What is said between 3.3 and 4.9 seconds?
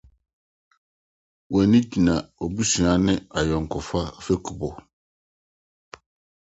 ayɔnkofa fekubɔ.